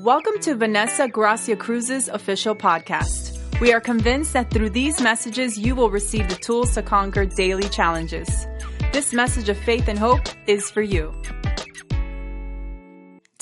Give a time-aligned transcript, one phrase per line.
[0.00, 3.32] Welcome to Vanessa Gracia Cruz's official podcast.
[3.60, 7.66] We are convinced that through these messages, you will receive the tools to conquer daily
[7.70, 8.28] challenges.
[8.92, 11.14] This message of faith and hope is for you.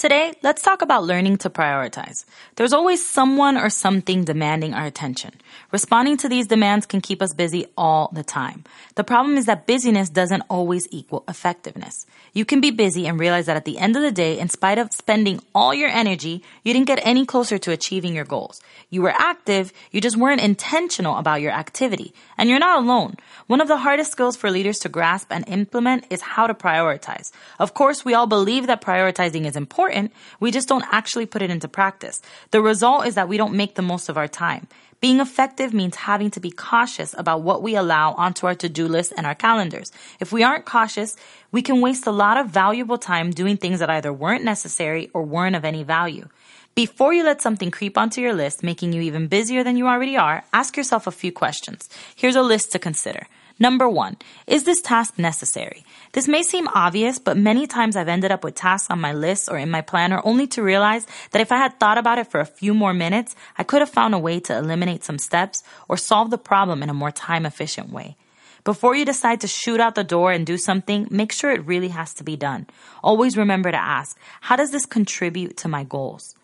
[0.05, 2.27] Today, let's talk about learning to prioritize.
[2.57, 5.33] There's always someone or something demanding our attention.
[5.73, 8.65] Responding to these demands can keep us busy all the time.
[8.97, 12.05] The problem is that busyness doesn't always equal effectiveness.
[12.35, 14.77] You can be busy and realize that at the end of the day, in spite
[14.77, 18.61] of spending all your energy, you didn't get any closer to achieving your goals.
[18.91, 22.13] You were active, you just weren't intentional about your activity.
[22.37, 23.17] And you're not alone.
[23.47, 27.33] One of the hardest skills for leaders to grasp and implement is how to prioritize.
[27.59, 31.43] Of course, we all believe that prioritizing is important important, we just don't actually put
[31.43, 32.21] it into practice.
[32.51, 34.67] The result is that we don't make the most of our time.
[35.01, 39.13] Being effective means having to be cautious about what we allow onto our to-do list
[39.17, 39.93] and our calendars.
[40.19, 41.17] If we aren't cautious,
[41.53, 45.23] we can waste a lot of valuable time doing things that either weren't necessary or
[45.23, 46.29] weren't of any value.
[46.75, 50.17] Before you let something creep onto your list, making you even busier than you already
[50.17, 51.89] are, ask yourself a few questions.
[52.17, 53.27] Here's a list to consider.
[53.59, 54.17] Number one,
[54.49, 55.85] is this task necessary?
[56.13, 59.49] This may seem obvious, but many times I've ended up with tasks on my list
[59.49, 62.41] or in my planner only to realize that if I had thought about it for
[62.41, 65.97] a few more minutes, I could have found a way to eliminate some steps or
[65.97, 68.17] solve the problem in a more time efficient way.
[68.65, 71.89] Before you decide to shoot out the door and do something, make sure it really
[71.89, 72.67] has to be done.
[73.05, 76.35] Always remember to ask, how does this contribute to my goals?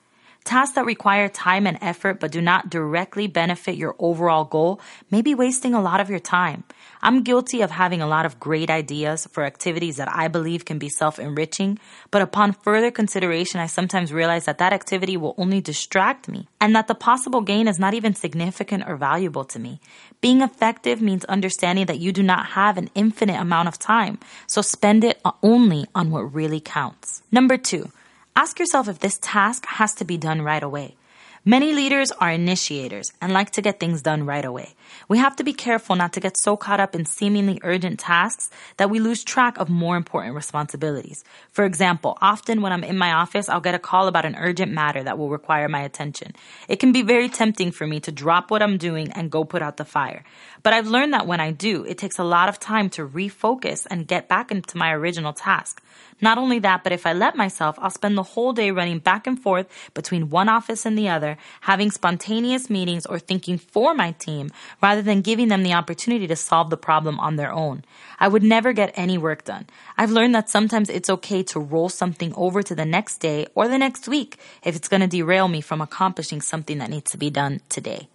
[0.44, 5.22] Tasks that require time and effort but do not directly benefit your overall goal may
[5.22, 6.64] be wasting a lot of your time.
[7.02, 10.78] I'm guilty of having a lot of great ideas for activities that I believe can
[10.78, 11.78] be self-enriching,
[12.10, 16.74] but upon further consideration, I sometimes realize that that activity will only distract me and
[16.74, 19.80] that the possible gain is not even significant or valuable to me.
[20.20, 24.60] Being effective means understanding that you do not have an infinite amount of time, so
[24.60, 27.22] spend it only on what really counts.
[27.30, 27.90] Number two,
[28.36, 30.96] Ask yourself if this task has to be done right away.
[31.46, 34.74] Many leaders are initiators and like to get things done right away.
[35.08, 38.50] We have to be careful not to get so caught up in seemingly urgent tasks
[38.76, 41.24] that we lose track of more important responsibilities.
[41.50, 44.70] For example, often when I'm in my office, I'll get a call about an urgent
[44.70, 46.34] matter that will require my attention.
[46.68, 49.62] It can be very tempting for me to drop what I'm doing and go put
[49.62, 50.24] out the fire.
[50.62, 53.86] But I've learned that when I do, it takes a lot of time to refocus
[53.90, 55.82] and get back into my original task.
[56.20, 59.26] Not only that, but if I let myself, I'll spend the whole day running back
[59.26, 61.29] and forth between one office and the other,
[61.62, 64.50] having spontaneous meetings or thinking for my team
[64.82, 67.84] rather than giving them the opportunity to solve the problem on their own.
[68.18, 69.66] I would never get any work done.
[69.98, 73.68] I've learned that sometimes it's okay to roll something over to the next day or
[73.68, 77.18] the next week if it's going to derail me from accomplishing something that needs to
[77.18, 78.08] be done today.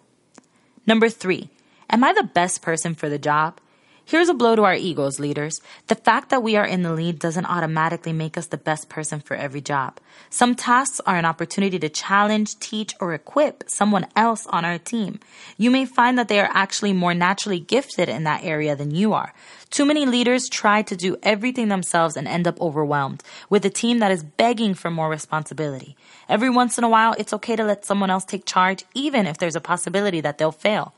[0.87, 1.49] Number three,
[1.89, 3.59] am I the best person for the job?
[4.07, 5.61] Here's a blow to our egos, leaders.
[5.87, 9.19] The fact that we are in the lead doesn't automatically make us the best person
[9.19, 9.99] for every job.
[10.29, 15.19] Some tasks are an opportunity to challenge, teach, or equip someone else on our team.
[15.57, 19.13] You may find that they are actually more naturally gifted in that area than you
[19.13, 19.33] are.
[19.71, 23.97] Too many leaders try to do everything themselves and end up overwhelmed with a team
[23.99, 25.97] that is begging for more responsibility.
[26.29, 29.39] Every once in a while, it's okay to let someone else take charge, even if
[29.39, 30.93] there's a possibility that they'll fail.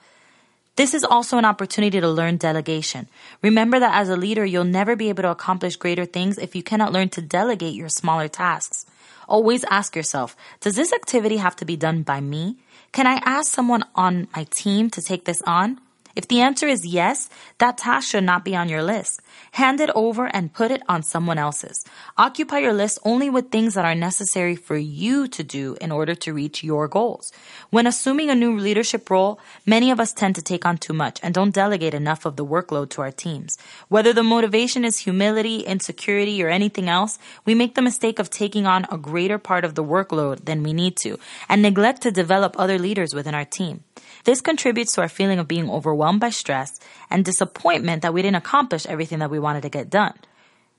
[0.77, 3.09] This is also an opportunity to learn delegation.
[3.41, 6.61] Remember that as a leader, you'll never be able to accomplish greater things if you
[6.61, 8.85] cannot learn to delegate your smaller tasks.
[9.27, 12.57] Always ask yourself, does this activity have to be done by me?
[12.91, 15.81] Can I ask someone on my team to take this on?
[16.17, 17.29] If the answer is yes,
[17.59, 19.22] that task should not be on your list.
[19.51, 21.85] Hand it over and put it on someone else's.
[22.17, 26.16] Occupy your list only with things that are necessary for you to do in order
[26.16, 27.31] to reach your goals.
[27.69, 31.19] When assuming a new leadership role, many of us tend to take on too much
[31.22, 33.56] and don't delegate enough of the workload to our teams.
[33.88, 38.66] Whether the motivation is humility, insecurity, or anything else, we make the mistake of taking
[38.66, 42.56] on a greater part of the workload than we need to and neglect to develop
[42.57, 43.83] other leaders within our team.
[44.23, 46.79] This contributes to our feeling of being overwhelmed by stress
[47.09, 50.13] and disappointment that we didn't accomplish everything that we wanted to get done.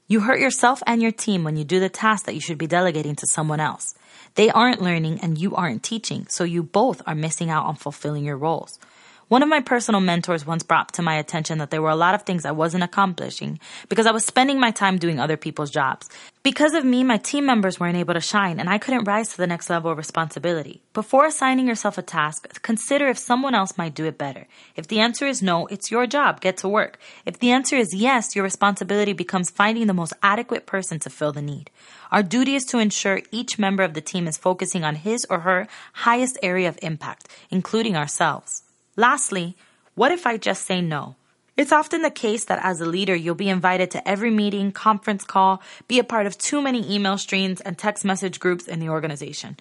[0.06, 2.66] You hurt yourself and your team when you do the task that you should be
[2.66, 3.95] delegating to someone else.
[4.36, 8.25] They aren't learning and you aren't teaching, so you both are missing out on fulfilling
[8.25, 8.78] your roles.
[9.28, 12.15] One of my personal mentors once brought to my attention that there were a lot
[12.15, 13.60] of things I wasn't accomplishing
[13.91, 16.09] because I was spending my time doing other people's jobs.
[16.42, 19.36] Because of me, my team members weren't able to shine and I couldn't rise to
[19.36, 20.80] the next level of responsibility.
[20.95, 24.47] Before assigning yourself a task, consider if someone else might do it better.
[24.77, 26.98] If the answer is no, it's your job, get to work.
[27.27, 31.33] If the answer is yes, your responsibility becomes finding the most adequate person to fill
[31.33, 31.71] the need.
[32.10, 35.41] Our duty is to ensure each member of the team is focusing on his or
[35.41, 38.63] her highest area of impact, including ourselves.
[38.98, 39.56] Lastly,
[39.95, 41.15] what if I just say no?
[41.56, 45.22] It's often the case that as a leader, you'll be invited to every meeting, conference
[45.22, 48.89] call, be a part of too many email streams and text message groups in the
[48.89, 49.56] organization.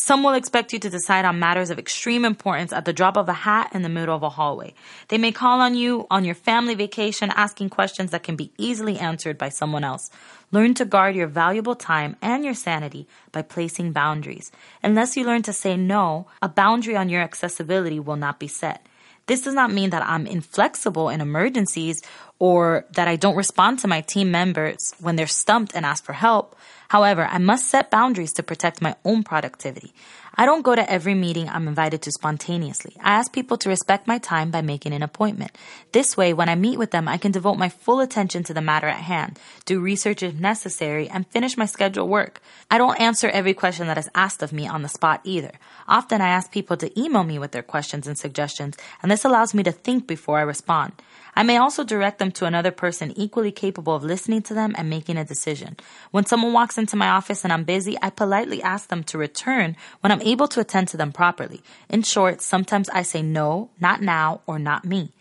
[0.00, 3.28] Some will expect you to decide on matters of extreme importance at the drop of
[3.28, 4.74] a hat in the middle of a hallway.
[5.08, 8.96] They may call on you on your family vacation asking questions that can be easily
[8.96, 10.08] answered by someone else.
[10.52, 14.52] Learn to guard your valuable time and your sanity by placing boundaries.
[14.84, 18.86] Unless you learn to say no, a boundary on your accessibility will not be set.
[19.26, 22.02] This does not mean that I'm inflexible in emergencies
[22.38, 26.14] or that I don't respond to my team members when they're stumped and ask for
[26.14, 26.56] help.
[26.88, 29.92] However, I must set boundaries to protect my own productivity.
[30.34, 32.96] I don't go to every meeting I'm invited to spontaneously.
[33.02, 35.50] I ask people to respect my time by making an appointment.
[35.92, 38.62] This way, when I meet with them, I can devote my full attention to the
[38.62, 42.40] matter at hand, do research if necessary, and finish my scheduled work.
[42.70, 45.52] I don't answer every question that is asked of me on the spot either.
[45.88, 49.52] Often I ask people to email me with their questions and suggestions, and this allows
[49.54, 50.92] me to think before I respond.
[51.38, 54.90] I may also direct them to another person equally capable of listening to them and
[54.90, 55.76] making a decision.
[56.10, 59.76] When someone walks into my office and I'm busy, I politely ask them to return
[60.00, 61.62] when I'm able to attend to them properly.
[61.88, 65.12] In short, sometimes I say no, not now, or not me.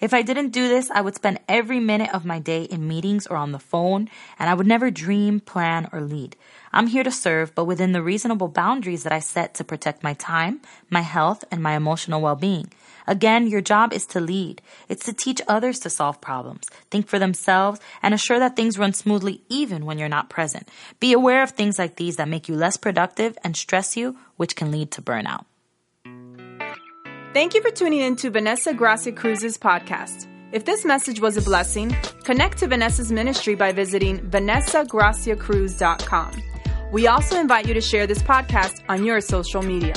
[0.00, 3.26] If I didn't do this, I would spend every minute of my day in meetings
[3.26, 4.08] or on the phone,
[4.38, 6.36] and I would never dream, plan, or lead.
[6.72, 10.12] I'm here to serve, but within the reasonable boundaries that I set to protect my
[10.14, 10.60] time,
[10.90, 12.70] my health, and my emotional well-being.
[13.06, 14.60] Again, your job is to lead.
[14.88, 18.92] It's to teach others to solve problems, think for themselves, and assure that things run
[18.92, 20.68] smoothly even when you're not present.
[21.00, 24.56] Be aware of things like these that make you less productive and stress you, which
[24.56, 25.44] can lead to burnout.
[27.36, 30.26] Thank you for tuning in to Vanessa Gracia Cruz's podcast.
[30.52, 31.94] If this message was a blessing,
[32.24, 36.42] connect to Vanessa's ministry by visiting vanessagraciacruz.com.
[36.92, 39.92] We also invite you to share this podcast on your social media.